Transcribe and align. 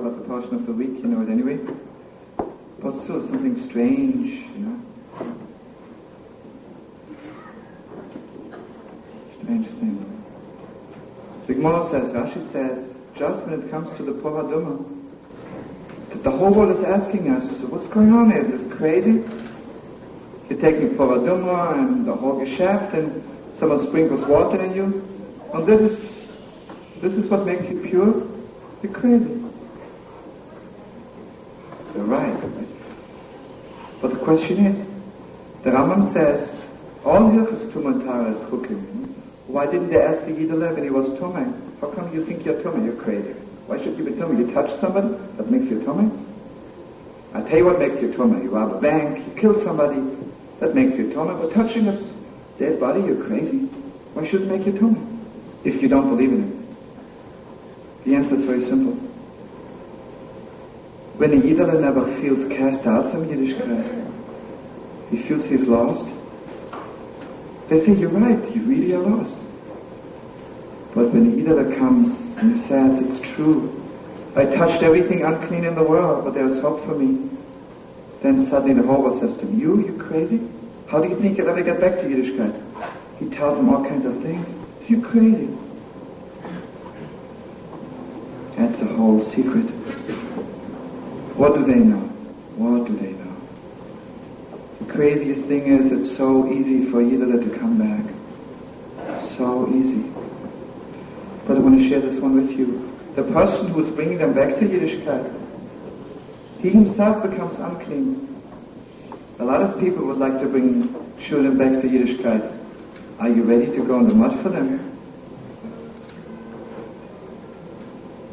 about 0.00 0.16
the 0.20 0.24
portion 0.28 0.54
of 0.54 0.66
the 0.66 0.72
week, 0.72 0.98
you 0.98 1.04
know 1.04 1.22
it 1.22 1.30
anyway. 1.30 1.58
But 2.80 2.94
still 2.94 3.20
something 3.22 3.60
strange, 3.60 4.44
you 4.54 4.58
know. 4.58 4.80
Strange 9.40 9.66
thing. 9.66 10.24
The 11.46 11.54
Gemara 11.54 11.88
says, 11.90 12.12
Rashi 12.12 12.52
says, 12.52 12.94
just 13.16 13.46
when 13.46 13.60
it 13.60 13.70
comes 13.70 13.94
to 13.96 14.02
the 14.02 14.12
Parah 14.12 14.44
Adumah, 14.44 14.84
that 16.10 16.22
the 16.22 16.30
whole 16.30 16.52
world 16.52 16.76
is 16.76 16.84
asking 16.84 17.30
us, 17.30 17.60
what's 17.62 17.88
going 17.88 18.12
on 18.12 18.30
here? 18.30 18.44
This 18.44 18.70
crazy? 18.72 19.24
You're 20.48 20.60
taking 20.60 20.90
Parah 20.90 21.18
Adumah 21.20 21.78
and 21.78 22.06
the 22.06 22.14
whole 22.14 22.40
Geschäft 22.40 22.94
and 22.94 23.22
someone 23.54 23.80
sprinkles 23.80 24.24
water 24.24 24.62
in 24.62 24.74
you. 24.74 25.08
And 25.52 25.66
this 25.66 25.80
is, 25.80 26.28
this 27.00 27.14
is 27.14 27.28
what 27.28 27.44
makes 27.44 27.68
you 27.68 27.80
pure? 27.80 28.26
You're 28.82 28.92
crazy. 28.92 29.42
You're 31.94 32.04
right. 32.04 32.34
But 34.00 34.12
the 34.12 34.18
question 34.18 34.66
is, 34.66 34.86
the 35.62 35.70
Rambam 35.70 36.12
says, 36.12 36.56
all 37.04 37.30
Hilchas 37.30 37.70
Tumantara 37.72 38.34
is 38.34 38.40
Chukim. 38.42 39.14
Why 39.46 39.66
didn't 39.66 39.88
they 39.88 40.00
ask 40.00 40.26
the 40.26 40.32
Yidalev 40.32 40.74
when 40.74 40.84
he 40.84 40.90
was 40.90 41.08
Tumah? 41.12 41.80
How 41.80 41.90
come 41.90 42.12
you 42.14 42.24
think 42.24 42.44
you're 42.44 42.60
Tumah? 42.60 42.84
You're 42.84 43.02
crazy. 43.02 43.32
Why 43.66 43.82
should 43.82 43.96
you 43.96 44.04
be 44.04 44.12
Tumah? 44.12 44.38
You 44.38 44.52
touch 44.52 44.70
somebody, 44.74 45.08
that 45.36 45.50
makes 45.50 45.66
you 45.66 45.80
Tumah? 45.80 46.26
I 47.32 47.42
tell 47.42 47.58
you 47.58 47.64
what 47.64 47.78
makes 47.78 48.00
you 48.00 48.08
Tumah. 48.08 48.42
You 48.42 48.50
rob 48.50 48.72
a 48.74 48.80
bank, 48.80 49.26
you 49.26 49.32
kill 49.40 49.54
somebody, 49.54 50.00
that 50.60 50.74
makes 50.74 50.96
you 50.96 51.08
Tumah. 51.08 51.40
But 51.40 51.52
touching 51.52 51.88
a 51.88 51.98
dead 52.58 52.78
body, 52.78 53.00
you're 53.00 53.24
crazy. 53.24 53.58
Why 54.14 54.26
should 54.26 54.42
it 54.42 54.48
make 54.48 54.66
you 54.66 54.72
Tumah? 54.72 55.18
If 55.64 55.82
you 55.82 55.88
don't 55.88 56.08
believe 56.08 56.32
in 56.32 56.52
it. 56.52 58.04
The 58.04 58.14
answer 58.16 58.34
is 58.36 58.44
very 58.44 58.62
simple. 58.62 59.07
When 61.18 61.32
a 61.32 61.36
Yidala 61.36 61.80
never 61.80 62.06
feels 62.20 62.46
cast 62.46 62.86
out 62.86 63.10
from 63.10 63.26
Yiddishkeit, 63.26 64.08
he 65.10 65.16
feels 65.24 65.46
he's 65.46 65.66
lost, 65.66 66.08
they 67.66 67.80
say, 67.80 67.92
you're 67.92 68.08
right, 68.08 68.54
you 68.54 68.62
really 68.62 68.94
are 68.94 69.00
lost. 69.00 69.36
But 70.94 71.12
when 71.12 71.28
the 71.28 71.42
Yidala 71.42 71.76
comes 71.76 72.38
and 72.38 72.56
says, 72.56 72.98
it's 72.98 73.18
true, 73.34 73.84
I 74.36 74.44
touched 74.44 74.84
everything 74.84 75.24
unclean 75.24 75.64
in 75.64 75.74
the 75.74 75.82
world, 75.82 76.24
but 76.24 76.34
there's 76.34 76.60
hope 76.60 76.84
for 76.84 76.94
me, 76.94 77.28
then 78.22 78.46
suddenly 78.46 78.74
the 78.74 78.86
whole 78.86 79.02
world 79.02 79.20
says 79.20 79.36
to 79.38 79.46
him, 79.46 79.58
you, 79.58 79.84
you 79.86 79.98
crazy? 79.98 80.40
How 80.86 81.02
do 81.02 81.08
you 81.08 81.18
think 81.18 81.36
you'll 81.36 81.48
ever 81.48 81.64
get 81.64 81.80
back 81.80 81.96
to 81.96 82.04
Yiddishkeit? 82.04 82.54
He 83.18 83.28
tells 83.28 83.56
them 83.58 83.70
all 83.70 83.84
kinds 83.84 84.06
of 84.06 84.22
things. 84.22 84.48
Is 84.80 84.88
you 84.88 85.02
crazy? 85.02 85.48
That's 88.56 88.78
the 88.78 88.86
whole 88.86 89.24
secret. 89.24 89.77
What 91.38 91.54
do 91.54 91.64
they 91.64 91.78
know? 91.78 92.00
What 92.56 92.88
do 92.88 92.96
they 92.96 93.12
know? 93.12 93.36
The 94.80 94.92
craziest 94.92 95.44
thing 95.44 95.66
is 95.66 95.92
it's 95.92 96.16
so 96.16 96.52
easy 96.52 96.86
for 96.90 96.96
Yidala 97.00 97.40
to 97.40 97.58
come 97.60 97.78
back. 97.78 99.20
So 99.20 99.72
easy. 99.72 100.10
But 101.46 101.58
I 101.58 101.60
want 101.60 101.78
to 101.78 101.88
share 101.88 102.00
this 102.00 102.18
one 102.18 102.34
with 102.34 102.50
you. 102.58 102.92
The 103.14 103.22
person 103.22 103.68
who 103.68 103.84
is 103.84 103.88
bringing 103.90 104.18
them 104.18 104.34
back 104.34 104.56
to 104.56 104.64
Yiddishkeit, 104.64 105.32
he 106.58 106.70
himself 106.70 107.22
becomes 107.22 107.60
unclean. 107.60 108.42
A 109.38 109.44
lot 109.44 109.62
of 109.62 109.78
people 109.78 110.06
would 110.06 110.18
like 110.18 110.40
to 110.40 110.48
bring 110.48 110.92
children 111.20 111.56
back 111.56 111.80
to 111.82 111.88
Yiddishkeit. 111.88 112.52
Are 113.20 113.28
you 113.28 113.44
ready 113.44 113.66
to 113.66 113.86
go 113.86 114.00
in 114.00 114.08
the 114.08 114.14
mud 114.14 114.42
for 114.42 114.48
them? 114.48 114.87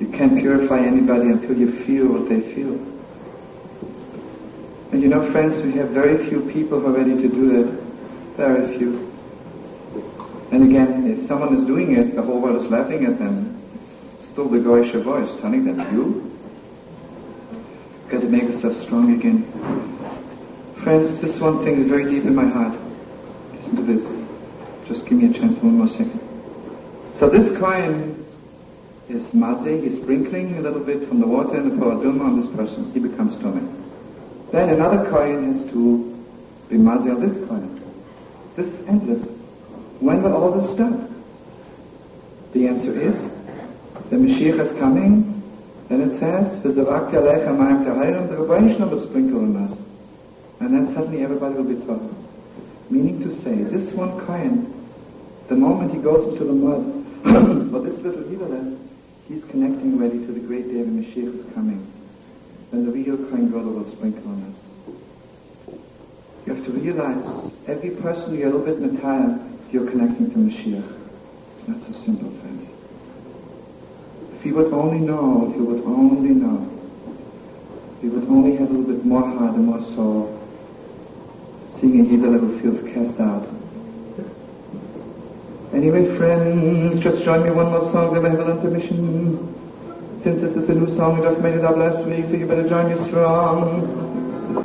You 0.00 0.08
can't 0.08 0.38
purify 0.38 0.80
anybody 0.80 1.28
until 1.30 1.56
you 1.56 1.70
feel 1.84 2.08
what 2.08 2.28
they 2.28 2.40
feel. 2.54 2.74
And 4.92 5.02
you 5.02 5.08
know, 5.08 5.30
friends, 5.32 5.62
we 5.62 5.72
have 5.72 5.90
very 5.90 6.28
few 6.28 6.40
people 6.52 6.80
who 6.80 6.86
are 6.86 6.98
ready 6.98 7.14
to 7.14 7.28
do 7.28 7.62
that. 7.62 7.82
Very 8.36 8.76
few. 8.76 9.10
And 10.50 10.64
again, 10.64 11.10
if 11.10 11.24
someone 11.24 11.54
is 11.54 11.64
doing 11.64 11.96
it, 11.96 12.14
the 12.14 12.22
whole 12.22 12.40
world 12.40 12.62
is 12.62 12.70
laughing 12.70 13.04
at 13.04 13.18
them. 13.18 13.60
It's 13.74 14.26
still 14.28 14.48
the 14.48 14.58
Goyish 14.58 15.00
voice 15.02 15.34
telling 15.40 15.64
them, 15.64 15.80
you? 15.94 16.30
Got 18.08 18.20
to 18.20 18.28
make 18.28 18.44
yourself 18.44 18.76
strong 18.76 19.14
again. 19.14 19.42
Friends, 20.82 21.20
this 21.20 21.40
one 21.40 21.64
thing 21.64 21.80
is 21.80 21.88
very 21.88 22.10
deep 22.10 22.24
in 22.24 22.34
my 22.34 22.46
heart. 22.46 22.78
Listen 23.54 23.76
to 23.76 23.82
this. 23.82 24.24
Just 24.86 25.06
give 25.06 25.18
me 25.18 25.30
a 25.30 25.32
chance 25.32 25.56
one 25.62 25.78
more 25.78 25.88
second. 25.88 26.20
So 27.14 27.28
this 27.28 27.56
Kohen 27.58 28.23
is 29.08 29.32
mazeh, 29.32 29.82
he's 29.82 30.00
sprinkling 30.00 30.56
a 30.56 30.60
little 30.60 30.80
bit 30.80 31.06
from 31.08 31.20
the 31.20 31.26
water 31.26 31.56
in 31.56 31.68
the 31.68 31.76
Parah 31.76 32.02
Adumah 32.02 32.24
on 32.24 32.40
this 32.40 32.48
person. 32.54 32.90
He 32.92 33.00
becomes 33.00 33.36
tamei. 33.36 33.70
Then 34.50 34.70
another 34.70 35.08
Kohen 35.10 35.52
has 35.52 35.64
to 35.72 36.24
be 36.68 36.76
mazeh 36.76 37.14
on 37.14 37.20
this 37.20 37.34
Kohen. 37.48 37.82
This 38.56 38.68
is 38.68 38.86
endless. 38.86 39.28
When 40.00 40.22
will 40.22 40.34
all 40.34 40.52
this 40.52 40.72
stop? 40.74 41.10
The 42.52 42.68
answer 42.68 42.92
is, 42.92 43.20
the 44.10 44.16
Mashiach 44.16 44.60
is 44.60 44.72
coming, 44.78 45.42
then 45.88 46.00
it 46.00 46.18
says, 46.18 46.62
the 46.62 46.70
Rebbeinu 46.70 48.90
will 48.90 49.02
sprinkle 49.02 49.40
on 49.40 49.56
us. 49.56 49.78
And 50.60 50.74
then 50.74 50.86
suddenly 50.86 51.22
everybody 51.22 51.56
will 51.56 51.64
be 51.64 51.84
taught. 51.84 52.00
Meaning 52.90 53.20
to 53.22 53.34
say, 53.34 53.54
this 53.54 53.92
one 53.92 54.24
Kohen, 54.24 54.72
the 55.48 55.56
moment 55.56 55.92
he 55.92 55.98
goes 55.98 56.32
into 56.32 56.44
the 56.44 56.52
mud, 56.52 57.22
but 57.72 57.84
this 57.84 57.98
little 58.00 58.22
Yidale, 58.22 58.78
he's 59.28 59.44
connecting 59.44 59.94
already 59.94 60.18
to 60.26 60.32
the 60.32 60.40
great 60.40 60.68
day 60.68 60.82
when 60.82 61.02
Mashiach 61.02 61.46
is 61.46 61.54
coming. 61.54 61.86
Then 62.70 62.86
the 62.86 62.92
real 62.92 63.16
Kohen 63.16 63.48
Gadol 63.50 63.72
will 63.72 63.86
sprinkle 63.86 64.30
on 64.30 64.42
us. 64.50 64.60
You 66.46 66.54
have 66.54 66.64
to 66.66 66.72
realize, 66.72 67.54
every 67.66 67.90
person 67.90 68.36
you're 68.36 68.48
a 68.48 68.52
little 68.52 68.66
bit 68.66 68.78
metayim, 68.78 69.72
you're 69.72 69.90
connecting 69.90 70.30
to 70.30 70.36
Mashiach. 70.36 71.00
It's 71.56 71.68
not 71.68 71.82
so 71.82 71.92
simple, 71.92 72.30
friends. 72.40 72.68
If 74.34 74.44
you 74.44 74.54
would 74.56 74.72
only 74.72 74.98
know, 74.98 75.50
if 75.50 75.56
you 75.56 75.64
would 75.64 75.84
only 75.84 76.34
know, 76.34 76.70
if 77.96 78.04
you 78.04 78.10
would 78.10 78.28
only 78.28 78.56
have 78.56 78.68
a 78.68 78.72
little 78.72 78.92
bit 78.94 79.04
more 79.04 79.22
heart 79.22 79.54
and 79.54 79.66
more 79.66 79.80
soul, 79.80 80.38
seeing 81.66 82.00
a 82.00 82.04
Yidala 82.04 82.38
who 82.40 82.60
feels 82.60 82.82
cast 82.92 83.18
out. 83.20 83.48
Anyway, 85.84 86.16
friends, 86.16 86.98
just 86.98 87.22
join 87.24 87.44
me 87.44 87.50
one 87.50 87.70
more 87.70 87.92
song, 87.92 88.14
then 88.14 88.22
we 88.22 88.30
have 88.30 88.40
an 88.40 88.56
intermission. 88.56 89.36
Since 90.22 90.40
this 90.40 90.52
is 90.52 90.70
a 90.70 90.74
new 90.74 90.88
song, 90.88 91.18
we 91.18 91.26
just 91.26 91.42
made 91.42 91.56
it 91.56 91.62
up 91.62 91.76
last 91.76 92.02
week, 92.06 92.24
so 92.24 92.32
you 92.32 92.46
better 92.46 92.66
join 92.66 92.88
me 92.90 92.98
strong. 93.02 94.23